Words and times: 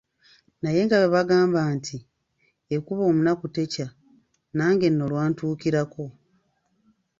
Naye 0.61 0.79
nga 0.85 0.97
bwe 0.99 1.11
bagamba 1.15 1.59
nti; 1.75 1.97
"ekuba 2.75 3.01
omunaku 3.09 3.45
tekya." 3.55 3.87
nange 4.57 4.87
nno 4.89 5.05
lwantuukirako. 5.11 6.05